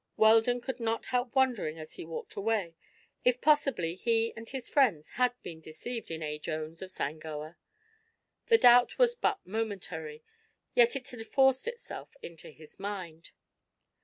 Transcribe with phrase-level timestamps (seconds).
[0.17, 2.73] Weldon could not help wondering, as he walked away,
[3.23, 6.39] if possibly he and his friends had been deceived in A.
[6.39, 7.55] Jones of Sangoa.
[8.47, 10.23] The doubt was but momentary,
[10.73, 13.29] yet it had forced itself into his mind.